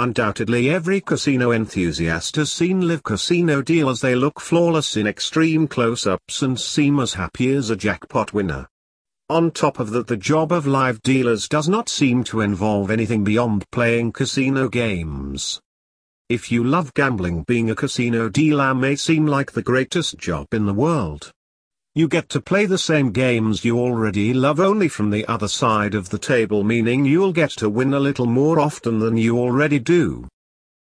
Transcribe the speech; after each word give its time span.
Undoubtedly 0.00 0.70
every 0.70 1.00
casino 1.00 1.50
enthusiast 1.50 2.36
has 2.36 2.52
seen 2.52 2.86
live 2.86 3.02
casino 3.02 3.60
dealers 3.60 4.00
they 4.00 4.14
look 4.14 4.38
flawless 4.38 4.96
in 4.96 5.08
extreme 5.08 5.66
close-ups 5.66 6.40
and 6.42 6.60
seem 6.60 7.00
as 7.00 7.14
happy 7.14 7.52
as 7.52 7.70
a 7.70 7.76
jackpot 7.76 8.32
winner. 8.32 8.68
On 9.28 9.50
top 9.50 9.80
of 9.80 9.90
that 9.90 10.06
the 10.06 10.16
job 10.16 10.52
of 10.52 10.68
live 10.68 11.02
dealers 11.02 11.48
does 11.48 11.68
not 11.68 11.88
seem 11.88 12.22
to 12.24 12.42
involve 12.42 12.92
anything 12.92 13.24
beyond 13.24 13.68
playing 13.72 14.12
casino 14.12 14.68
games. 14.68 15.60
If 16.28 16.52
you 16.52 16.62
love 16.62 16.94
gambling 16.94 17.42
being 17.48 17.68
a 17.68 17.74
casino 17.74 18.28
dealer 18.28 18.76
may 18.76 18.94
seem 18.94 19.26
like 19.26 19.50
the 19.50 19.62
greatest 19.62 20.16
job 20.16 20.46
in 20.52 20.64
the 20.64 20.74
world. 20.74 21.32
You 21.98 22.06
get 22.06 22.28
to 22.28 22.40
play 22.40 22.64
the 22.64 22.78
same 22.78 23.10
games 23.10 23.64
you 23.64 23.76
already 23.76 24.32
love 24.32 24.60
only 24.60 24.86
from 24.86 25.10
the 25.10 25.26
other 25.26 25.48
side 25.48 25.96
of 25.96 26.10
the 26.10 26.18
table 26.32 26.62
meaning 26.62 27.04
you'll 27.04 27.32
get 27.32 27.50
to 27.58 27.68
win 27.68 27.92
a 27.92 27.98
little 27.98 28.26
more 28.26 28.60
often 28.60 29.00
than 29.00 29.16
you 29.16 29.36
already 29.36 29.80
do. 29.80 30.28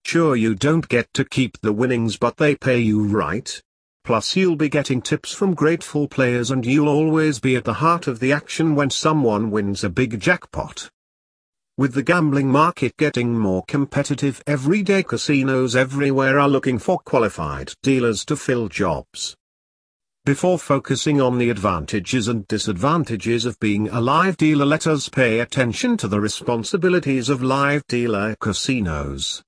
Sure 0.04 0.36
you 0.36 0.56
don't 0.56 0.90
get 0.90 1.14
to 1.14 1.24
keep 1.24 1.62
the 1.62 1.72
winnings 1.72 2.18
but 2.18 2.38
they 2.38 2.56
pay 2.56 2.80
you 2.80 3.04
right. 3.04 3.62
Plus 4.04 4.36
you'll 4.36 4.56
be 4.56 4.68
getting 4.68 5.00
tips 5.00 5.32
from 5.32 5.54
grateful 5.54 6.08
players 6.08 6.50
and 6.50 6.66
you'll 6.66 6.90
always 6.90 7.40
be 7.40 7.56
at 7.56 7.66
the 7.66 7.74
heart 7.86 8.08
of 8.08 8.20
the 8.20 8.34
action 8.34 8.74
when 8.74 8.90
someone 8.90 9.52
wins 9.52 9.84
a 9.84 9.92
big 9.92 10.20
jackpot. 10.20 10.90
With 11.78 11.94
the 11.94 12.02
gambling 12.02 12.50
market 12.50 12.98
getting 12.98 13.38
more 13.38 13.64
competitive 13.68 14.42
everyday 14.48 15.04
casinos 15.04 15.76
everywhere 15.76 16.40
are 16.40 16.50
looking 16.50 16.80
for 16.80 16.98
qualified 16.98 17.74
dealers 17.84 18.26
to 18.26 18.36
fill 18.36 18.70
jobs. 18.70 19.36
Before 20.26 20.58
focusing 20.58 21.22
on 21.22 21.38
the 21.38 21.52
advantages 21.52 22.30
and 22.30 22.48
disadvantages 22.48 23.46
of 23.46 23.60
being 23.60 23.90
a 23.90 24.02
live 24.02 24.38
dealer 24.38 24.66
let 24.66 24.88
us 24.88 25.08
pay 25.08 25.42
attention 25.42 25.98
to 25.98 26.08
the 26.08 26.20
responsibilities 26.20 27.30
of 27.30 27.44
live 27.44 27.86
dealer 27.86 28.36
casinos. 28.42 29.44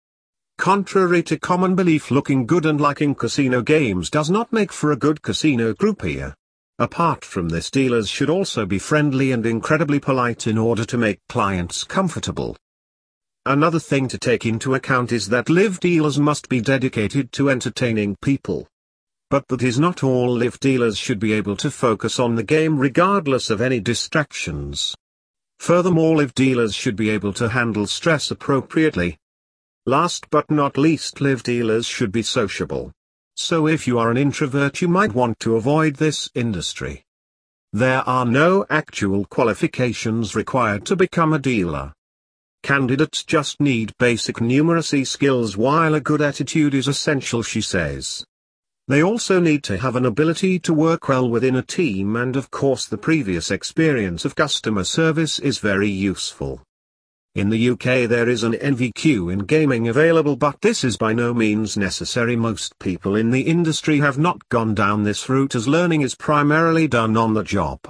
Contrary 0.60 1.24
to 1.24 1.40
common 1.40 1.74
belief 1.74 2.12
looking 2.12 2.46
good 2.46 2.68
and 2.68 2.80
liking 2.80 3.16
casino 3.16 3.64
games 3.64 4.12
does 4.12 4.30
not 4.30 4.54
make 4.54 4.72
for 4.72 4.92
a 4.92 4.96
good 4.96 5.24
casino 5.24 5.74
croupier. 5.74 6.36
Apart 6.78 7.26
from 7.26 7.50
this 7.50 7.72
dealers 7.72 8.08
should 8.08 8.30
also 8.30 8.64
be 8.64 8.78
friendly 8.78 9.32
and 9.32 9.48
incredibly 9.48 10.00
polite 10.00 10.46
in 10.46 10.60
order 10.60 10.86
to 10.86 10.96
make 10.96 11.18
clients 11.28 11.84
comfortable. 11.84 12.56
Another 13.48 13.80
thing 13.80 14.08
to 14.10 14.20
take 14.20 14.46
into 14.46 14.76
account 14.76 15.12
is 15.12 15.28
that 15.30 15.50
live 15.50 15.80
dealers 15.80 16.20
must 16.20 16.48
be 16.50 16.62
dedicated 16.62 17.32
to 17.32 17.50
entertaining 17.50 18.16
people. 18.22 18.68
But 19.30 19.50
that 19.50 19.62
is 19.62 19.78
not 19.78 20.04
all 20.04 20.38
live 20.38 20.58
dealers 20.62 20.98
should 20.98 21.20
be 21.20 21.34
able 21.34 21.58
to 21.58 21.70
focus 21.70 22.18
on 22.18 22.36
the 22.36 22.44
game 22.44 22.80
regardless 22.80 23.50
of 23.50 23.60
any 23.60 23.82
distractions. 23.82 24.96
Furthermore 25.60 26.16
live 26.16 26.34
dealers 26.34 26.74
should 26.74 26.96
be 26.96 27.10
able 27.10 27.34
to 27.34 27.50
handle 27.50 27.88
stress 27.88 28.32
appropriately. 28.32 29.18
Last 29.86 30.30
but 30.30 30.50
not 30.50 30.78
least 30.78 31.20
live 31.20 31.44
dealers 31.44 31.86
should 31.86 32.12
be 32.12 32.22
sociable. 32.22 32.94
So 33.36 33.68
if 33.68 33.86
you 33.86 34.00
are 34.00 34.12
an 34.12 34.18
introvert 34.18 34.82
you 34.82 34.88
might 34.88 35.14
want 35.14 35.40
to 35.42 35.58
avoid 35.58 35.96
this 35.96 36.30
industry. 36.34 37.04
There 37.74 38.08
are 38.08 38.26
no 38.26 38.66
actual 38.70 39.26
qualifications 39.26 40.36
required 40.36 40.86
to 40.86 40.96
become 40.96 41.34
a 41.34 41.40
dealer. 41.40 41.92
Candidates 42.64 43.26
just 43.26 43.60
need 43.60 43.94
basic 44.00 44.38
numeracy 44.38 45.06
skills 45.06 45.58
while 45.58 45.96
a 45.96 46.02
good 46.02 46.22
attitude 46.22 46.74
is 46.74 46.88
essential 46.88 47.44
she 47.44 47.60
says. 47.60 48.26
They 48.90 49.04
also 49.04 49.42
need 49.42 49.64
to 49.66 49.78
have 49.78 49.98
an 49.98 50.06
ability 50.06 50.60
to 50.60 50.74
work 50.74 51.10
well 51.10 51.30
within 51.30 51.58
a 51.58 51.62
team 51.62 52.16
and 52.16 52.38
of 52.38 52.50
course 52.50 52.86
the 52.86 52.98
previous 52.98 53.52
experience 53.52 54.24
of 54.24 54.34
customer 54.34 54.86
service 54.86 55.40
is 55.40 55.60
very 55.60 55.90
useful. 55.90 56.62
In 57.36 57.50
the 57.50 57.72
UK 57.72 58.08
there 58.08 58.30
is 58.30 58.44
an 58.44 58.54
NVQ 58.54 59.34
in 59.34 59.40
gaming 59.40 59.90
available 59.90 60.38
but 60.38 60.62
this 60.62 60.86
is 60.86 60.96
by 60.96 61.12
no 61.12 61.34
means 61.34 61.76
necessary 61.76 62.38
most 62.38 62.80
people 62.80 63.18
in 63.18 63.30
the 63.30 63.42
industry 63.42 64.00
have 64.00 64.18
not 64.18 64.48
gone 64.48 64.74
down 64.74 65.04
this 65.04 65.28
route 65.28 65.56
as 65.56 65.68
learning 65.68 66.00
is 66.00 66.16
primarily 66.16 66.88
done 66.88 67.18
on 67.18 67.34
the 67.34 67.44
job. 67.44 67.82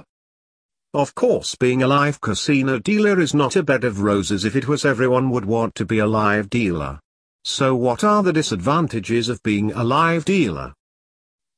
Of 0.94 1.14
course 1.14 1.54
being 1.54 1.84
a 1.84 1.86
live 1.86 2.20
casino 2.20 2.80
dealer 2.80 3.20
is 3.20 3.34
not 3.34 3.54
a 3.54 3.62
bed 3.62 3.84
of 3.84 4.02
roses 4.02 4.44
if 4.44 4.56
it 4.56 4.66
was 4.66 4.84
everyone 4.84 5.30
would 5.30 5.44
want 5.44 5.76
to 5.76 5.86
be 5.86 6.00
a 6.00 6.08
live 6.08 6.50
dealer. 6.50 6.98
So 7.44 7.76
what 7.76 8.02
are 8.02 8.24
the 8.24 8.32
disadvantages 8.32 9.28
of 9.28 9.40
being 9.44 9.70
a 9.70 9.84
live 9.84 10.24
dealer? 10.24 10.74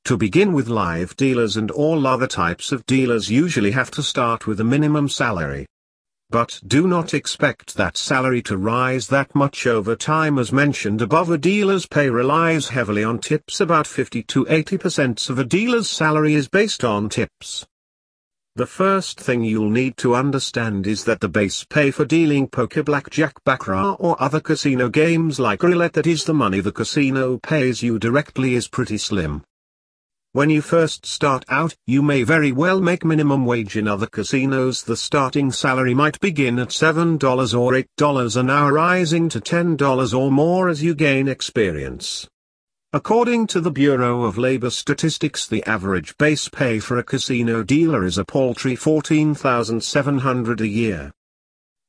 To 0.05 0.16
begin 0.16 0.53
with 0.53 0.69
live 0.69 1.16
dealers 1.16 1.56
and 1.56 1.71
all 1.71 2.06
other 2.06 2.27
types 2.27 2.72
of 2.72 2.84
dealers 2.87 3.31
usually 3.31 3.71
have 3.72 3.91
to 3.93 4.03
start 4.03 4.47
with 4.47 4.61
a 4.61 4.65
minimum 4.65 5.09
salary. 5.09 5.66
But 6.31 6.61
do 6.66 6.87
not 6.87 7.12
expect 7.12 7.75
that 7.75 7.97
salary 7.97 8.41
to 8.43 8.56
rise 8.56 9.09
that 9.09 9.34
much 9.34 9.66
over 9.66 9.97
time 9.97 10.38
as 10.38 10.53
mentioned 10.53 11.03
above 11.03 11.28
a 11.28 11.37
dealer's 11.37 11.87
pay 11.87 12.09
relies 12.09 12.69
heavily 12.69 13.03
on 13.03 13.19
tips 13.19 13.61
about 13.61 13.87
50 13.87 14.22
to 14.22 14.44
80% 14.44 15.28
of 15.28 15.38
a 15.41 15.44
dealer's 15.44 15.91
salary 15.91 16.34
is 16.34 16.49
based 16.49 16.84
on 16.84 17.09
tips. 17.09 17.67
The 18.55 18.67
first 18.67 19.21
thing 19.21 19.43
you'll 19.43 19.71
need 19.71 19.97
to 19.99 20.15
understand 20.15 20.87
is 20.87 21.05
that 21.05 21.21
the 21.21 21.28
base 21.28 21.65
pay 21.65 21.91
for 21.91 22.05
dealing 22.05 22.47
poker 22.47 22.84
blackjack 22.84 23.43
baccarat 23.44 23.97
or 23.99 24.21
other 24.22 24.41
casino 24.41 24.88
games 24.88 25.41
like 25.41 25.62
roulette 25.62 25.94
that 25.94 26.06
is 26.06 26.25
the 26.25 26.34
money 26.34 26.61
the 26.61 26.71
casino 26.72 27.38
pays 27.38 27.82
you 27.82 27.99
directly 27.99 28.55
is 28.55 28.69
pretty 28.69 28.99
slim. 28.99 29.43
When 30.33 30.49
you 30.49 30.63
first 30.63 31.07
start 31.07 31.45
out, 31.49 31.75
you 31.89 32.03
may 32.03 32.23
very 32.23 32.53
well 32.53 32.81
make 32.81 33.05
minimum 33.05 33.45
wage 33.45 33.77
in 33.77 33.89
other 33.89 34.07
casinos. 34.07 34.85
The 34.85 34.97
starting 34.97 35.51
salary 35.51 35.93
might 35.93 36.21
begin 36.21 36.61
at 36.61 36.69
$7 36.69 37.59
or 37.59 37.73
$8 37.73 38.37
an 38.37 38.49
hour 38.49 38.73
rising 38.73 39.29
to 39.29 39.41
$10 39.41 40.17
or 40.17 40.31
more 40.31 40.69
as 40.69 40.85
you 40.85 40.95
gain 40.95 41.27
experience. 41.27 42.29
According 42.93 43.49
to 43.49 43.61
the 43.61 43.73
Bureau 43.73 44.23
of 44.23 44.39
Labor 44.39 44.71
Statistics 44.71 45.49
the 45.49 45.65
average 45.65 46.17
base 46.17 46.49
pay 46.49 46.79
for 46.79 46.99
a 46.99 47.03
casino 47.03 47.65
dealer 47.65 48.05
is 48.05 48.17
a 48.17 48.25
paltry 48.25 48.77
$14,700 48.77 50.61
a 50.61 50.69
year. 50.69 51.11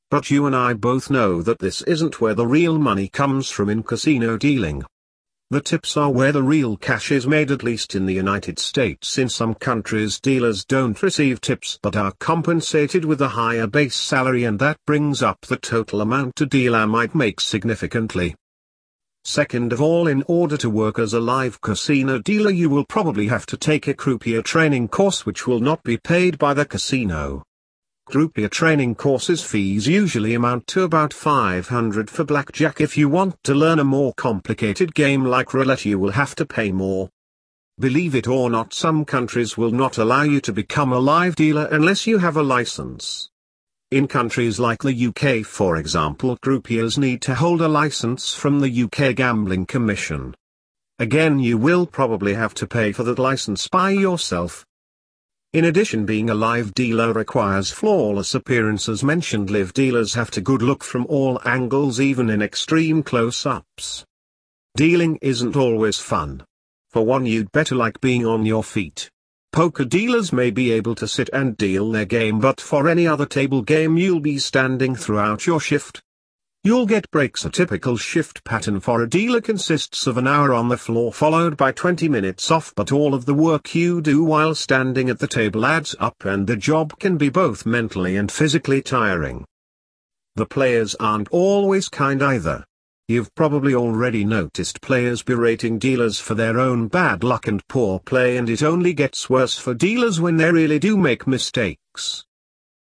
But 0.10 0.32
you 0.32 0.48
and 0.48 0.56
I 0.56 0.74
both 0.74 1.12
know 1.12 1.44
that 1.44 1.60
this 1.60 1.84
isn't 1.84 2.20
where 2.20 2.34
the 2.34 2.48
real 2.48 2.80
money 2.80 3.08
comes 3.08 3.52
from 3.52 3.70
in 3.70 3.84
casino 3.84 4.36
dealing. 4.36 4.84
The 5.52 5.60
tips 5.60 5.98
are 5.98 6.10
where 6.10 6.32
the 6.32 6.42
real 6.42 6.78
cash 6.78 7.12
is 7.12 7.28
made 7.28 7.52
at 7.52 7.62
least 7.62 7.94
in 7.94 8.06
the 8.06 8.14
United 8.14 8.58
States 8.58 9.18
in 9.18 9.28
some 9.28 9.54
countries 9.54 10.18
dealers 10.18 10.64
don't 10.64 11.04
receive 11.04 11.42
tips 11.42 11.78
but 11.84 11.98
are 11.98 12.14
compensated 12.22 13.04
with 13.04 13.20
a 13.20 13.28
higher 13.28 13.68
base 13.68 13.94
salary 13.94 14.46
and 14.46 14.58
that 14.60 14.78
brings 14.88 15.22
up 15.22 15.42
the 15.42 15.58
total 15.58 16.00
amount 16.00 16.40
a 16.40 16.46
dealer 16.46 16.88
might 16.88 17.14
make 17.14 17.42
significantly. 17.42 18.34
Second 19.26 19.74
of 19.74 19.82
all 19.82 20.08
in 20.08 20.24
order 20.26 20.56
to 20.56 20.70
work 20.70 20.98
as 20.98 21.14
a 21.14 21.20
live 21.20 21.60
casino 21.60 22.18
dealer 22.18 22.50
you 22.50 22.70
will 22.70 22.86
probably 22.86 23.28
have 23.28 23.46
to 23.48 23.58
take 23.58 23.90
a 23.90 23.94
croupier 23.94 24.42
training 24.42 24.88
course 24.88 25.26
which 25.26 25.48
will 25.48 25.60
not 25.60 25.84
be 25.84 25.98
paid 25.98 26.38
by 26.38 26.54
the 26.54 26.64
casino. 26.64 27.44
Croupier 28.12 28.50
training 28.50 28.96
courses 28.96 29.42
fees 29.42 29.88
usually 29.88 30.34
amount 30.34 30.68
to 30.68 30.84
about 30.84 31.14
500 31.14 32.10
for 32.10 32.26
blackjack 32.26 32.82
if 32.82 32.98
you 32.98 33.08
want 33.08 33.42
to 33.46 33.54
learn 33.54 33.80
a 33.80 33.86
more 33.86 34.14
complicated 34.16 34.94
game 34.94 35.24
like 35.24 35.54
roulette 35.54 35.86
you 35.86 35.98
will 35.98 36.12
have 36.12 36.36
to 36.36 36.46
pay 36.46 36.74
more. 36.74 37.10
Believe 37.80 38.14
it 38.14 38.28
or 38.28 38.50
not 38.50 38.74
some 38.74 39.06
countries 39.06 39.56
will 39.58 39.72
not 39.72 39.98
allow 39.98 40.24
you 40.24 40.42
to 40.42 40.52
become 40.52 40.92
a 40.92 41.00
live 41.00 41.38
dealer 41.38 41.70
unless 41.72 42.06
you 42.06 42.18
have 42.18 42.36
a 42.36 42.44
license. 42.44 43.30
In 43.92 44.10
countries 44.10 44.60
like 44.60 44.84
the 44.84 45.08
UK 45.08 45.46
for 45.46 45.78
example 45.78 46.38
croupiers 46.44 46.98
need 46.98 47.22
to 47.22 47.36
hold 47.36 47.62
a 47.62 47.70
license 47.70 48.34
from 48.34 48.60
the 48.60 48.84
UK 48.84 49.16
Gambling 49.16 49.68
Commission. 49.68 50.36
Again 51.00 51.40
you 51.40 51.58
will 51.58 51.88
probably 51.88 52.34
have 52.34 52.54
to 52.56 52.68
pay 52.68 52.92
for 52.92 53.04
that 53.04 53.20
license 53.20 53.70
by 53.70 53.92
yourself, 53.92 54.66
in 55.54 55.66
addition 55.66 56.06
being 56.06 56.30
a 56.30 56.34
live 56.34 56.74
dealer 56.74 57.12
requires 57.12 57.72
flawless 57.72 58.36
appearance 58.36 58.88
as 58.88 59.04
mentioned 59.04 59.50
live 59.50 59.74
dealers 59.74 60.14
have 60.14 60.32
to 60.32 60.40
good 60.40 60.62
look 60.62 60.82
from 60.82 61.06
all 61.08 61.42
angles 61.44 62.00
even 62.00 62.30
in 62.30 62.42
extreme 62.42 63.04
close-ups. 63.04 64.06
Dealing 64.78 65.18
isn't 65.22 65.58
always 65.58 66.00
fun. 66.00 66.46
For 66.92 67.06
one 67.06 67.26
you'd 67.26 67.52
better 67.52 67.76
like 67.76 68.00
being 68.00 68.26
on 68.26 68.46
your 68.46 68.64
feet. 68.64 69.10
Poker 69.52 69.84
dealers 69.84 70.32
may 70.32 70.52
be 70.52 70.72
able 70.72 70.96
to 70.96 71.08
sit 71.08 71.30
and 71.34 71.58
deal 71.58 71.92
their 71.92 72.06
game 72.06 72.40
but 72.40 72.62
for 72.62 72.88
any 72.88 73.06
other 73.06 73.26
table 73.26 73.62
game 73.62 73.98
you'll 73.98 74.22
be 74.22 74.38
standing 74.38 74.96
throughout 74.96 75.46
your 75.46 75.60
shift, 75.60 76.02
You'll 76.64 76.86
get 76.86 77.10
breaks. 77.10 77.44
A 77.44 77.50
typical 77.50 77.98
shift 77.98 78.44
pattern 78.44 78.82
for 78.82 79.02
a 79.02 79.10
dealer 79.10 79.42
consists 79.42 80.06
of 80.06 80.16
an 80.18 80.28
hour 80.28 80.54
on 80.54 80.70
the 80.70 80.78
floor 80.78 81.12
followed 81.12 81.58
by 81.58 81.72
20 81.72 82.08
minutes 82.08 82.52
off 82.52 82.72
but 82.76 82.92
all 82.92 83.16
of 83.16 83.26
the 83.26 83.34
work 83.34 83.74
you 83.74 84.00
do 84.00 84.24
while 84.24 84.54
standing 84.54 85.10
at 85.10 85.18
the 85.18 85.26
table 85.26 85.66
adds 85.66 85.96
up 86.00 86.24
and 86.24 86.46
the 86.46 86.56
job 86.56 87.00
can 87.00 87.18
be 87.18 87.30
both 87.30 87.66
mentally 87.66 88.16
and 88.16 88.32
physically 88.32 88.80
tiring. 88.80 89.44
The 90.36 90.46
players 90.46 90.94
aren't 91.00 91.30
always 91.30 91.90
kind 91.90 92.22
either. 92.22 92.64
You've 93.08 93.34
probably 93.34 93.74
already 93.74 94.24
noticed 94.24 94.82
players 94.82 95.24
berating 95.24 95.80
dealers 95.80 96.20
for 96.20 96.36
their 96.36 96.60
own 96.60 96.90
bad 96.90 97.24
luck 97.24 97.48
and 97.48 97.68
poor 97.70 97.98
play 97.98 98.38
and 98.38 98.48
it 98.48 98.62
only 98.62 98.94
gets 98.94 99.32
worse 99.32 99.58
for 99.58 99.74
dealers 99.74 100.22
when 100.22 100.38
they 100.38 100.52
really 100.52 100.78
do 100.78 100.96
make 100.96 101.26
mistakes. 101.26 102.24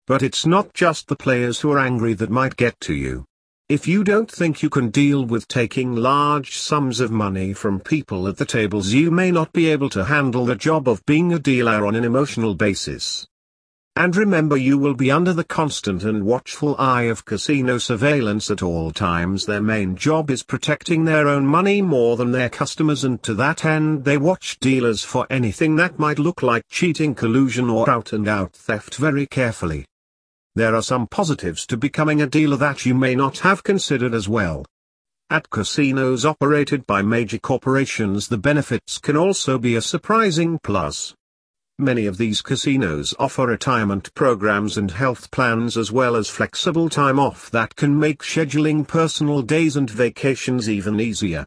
But 0.06 0.22
it's 0.22 0.46
not 0.46 0.72
just 0.72 1.08
the 1.08 1.16
players 1.16 1.60
who 1.60 1.72
are 1.72 1.78
angry 1.78 2.14
that 2.14 2.30
might 2.30 2.56
get 2.56 2.80
to 2.80 2.94
you. 2.94 3.26
If 3.68 3.88
you 3.88 4.04
don't 4.04 4.30
think 4.30 4.62
you 4.62 4.70
can 4.70 4.90
deal 4.90 5.24
with 5.24 5.48
taking 5.48 5.96
large 5.96 6.56
sums 6.56 7.00
of 7.00 7.10
money 7.10 7.52
from 7.52 7.80
people 7.80 8.28
at 8.28 8.36
the 8.36 8.44
tables 8.44 8.92
you 8.92 9.10
may 9.10 9.32
not 9.32 9.52
be 9.52 9.66
able 9.66 9.90
to 9.90 10.04
handle 10.04 10.46
the 10.46 10.54
job 10.54 10.88
of 10.88 11.04
being 11.04 11.32
a 11.32 11.40
dealer 11.40 11.84
on 11.84 11.96
an 11.96 12.04
emotional 12.04 12.54
basis. 12.54 13.26
And 13.96 14.14
remember 14.14 14.56
you 14.56 14.78
will 14.78 14.94
be 14.94 15.10
under 15.10 15.32
the 15.32 15.42
constant 15.42 16.04
and 16.04 16.24
watchful 16.24 16.76
eye 16.78 17.10
of 17.10 17.24
casino 17.24 17.78
surveillance 17.78 18.52
at 18.52 18.62
all 18.62 18.92
times 18.92 19.46
their 19.46 19.62
main 19.62 19.96
job 19.96 20.30
is 20.30 20.44
protecting 20.44 21.04
their 21.04 21.26
own 21.26 21.44
money 21.44 21.82
more 21.82 22.16
than 22.16 22.30
their 22.30 22.48
customers 22.48 23.02
and 23.02 23.20
to 23.24 23.34
that 23.34 23.64
end 23.64 24.04
they 24.04 24.16
watch 24.16 24.60
dealers 24.60 25.02
for 25.02 25.26
anything 25.28 25.74
that 25.74 25.98
might 25.98 26.20
look 26.20 26.40
like 26.40 26.62
cheating 26.68 27.16
collusion 27.16 27.68
or 27.68 27.90
out 27.90 28.12
and 28.12 28.28
out 28.28 28.52
theft 28.52 28.94
very 28.94 29.26
carefully. 29.26 29.86
There 30.56 30.74
are 30.74 30.82
some 30.82 31.06
positives 31.06 31.66
to 31.66 31.76
becoming 31.76 32.22
a 32.22 32.26
dealer 32.26 32.56
that 32.56 32.86
you 32.86 32.94
may 32.94 33.14
not 33.14 33.40
have 33.40 33.62
considered 33.62 34.14
as 34.14 34.26
well. 34.26 34.64
At 35.28 35.50
casinos 35.50 36.24
operated 36.24 36.86
by 36.86 37.02
major 37.02 37.38
corporations 37.38 38.28
the 38.28 38.38
benefits 38.38 38.96
can 38.96 39.18
also 39.18 39.58
be 39.58 39.76
a 39.76 39.82
surprising 39.82 40.58
plus. 40.62 41.14
Many 41.78 42.06
of 42.06 42.16
these 42.16 42.40
casinos 42.40 43.14
offer 43.18 43.48
retirement 43.48 44.14
programs 44.14 44.78
and 44.78 44.90
health 44.90 45.30
plans 45.30 45.76
as 45.76 45.92
well 45.92 46.16
as 46.16 46.30
flexible 46.30 46.88
time 46.88 47.18
off 47.18 47.50
that 47.50 47.76
can 47.76 47.98
make 47.98 48.22
scheduling 48.22 48.88
personal 48.88 49.42
days 49.42 49.76
and 49.76 49.90
vacations 49.90 50.70
even 50.70 50.98
easier. 50.98 51.44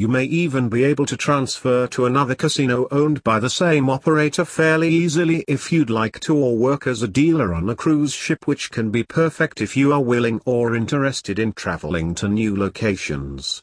You 0.00 0.08
may 0.08 0.24
even 0.24 0.70
be 0.70 0.82
able 0.84 1.04
to 1.04 1.16
transfer 1.18 1.86
to 1.88 2.06
another 2.06 2.34
casino 2.34 2.88
owned 2.90 3.22
by 3.22 3.38
the 3.38 3.50
same 3.50 3.90
operator 3.90 4.46
fairly 4.46 4.88
easily 4.88 5.44
if 5.46 5.70
you'd 5.70 5.90
like 5.90 6.18
to 6.20 6.34
or 6.34 6.56
work 6.56 6.86
as 6.86 7.02
a 7.02 7.06
dealer 7.06 7.52
on 7.52 7.68
a 7.68 7.74
cruise 7.74 8.14
ship 8.14 8.46
which 8.46 8.70
can 8.70 8.90
be 8.90 9.02
perfect 9.02 9.60
if 9.60 9.76
you 9.76 9.92
are 9.92 10.02
willing 10.02 10.40
or 10.46 10.74
interested 10.74 11.38
in 11.38 11.52
traveling 11.52 12.14
to 12.14 12.28
new 12.28 12.56
locations. 12.56 13.62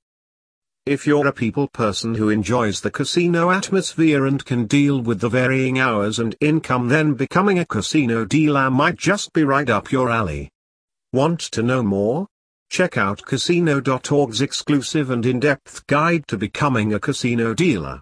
If 0.86 1.08
you're 1.08 1.26
a 1.26 1.34
people 1.34 1.70
person 1.70 2.14
who 2.14 2.30
enjoys 2.30 2.82
the 2.82 2.92
casino 2.92 3.50
atmosphere 3.50 4.28
and 4.28 4.46
can 4.46 4.68
deal 4.68 5.02
with 5.02 5.22
the 5.22 5.30
varying 5.30 5.80
hours 5.80 6.20
and 6.20 6.36
income 6.40 6.88
then 6.88 7.16
becoming 7.16 7.58
a 7.58 7.66
casino 7.66 8.26
dealer 8.26 8.70
might 8.70 8.98
just 8.98 9.34
be 9.34 9.44
right 9.44 9.72
up 9.72 9.92
your 9.92 10.12
alley. 10.12 10.52
Want 11.12 11.40
to 11.40 11.64
know 11.64 11.82
more? 11.82 12.28
Check 12.70 12.98
out 12.98 13.24
Casino.org's 13.26 14.42
exclusive 14.42 15.10
and 15.10 15.26
in-depth 15.26 15.88
guide 15.88 16.28
to 16.28 16.38
becoming 16.38 16.94
a 16.94 17.00
casino 17.00 17.54
dealer. 17.54 17.96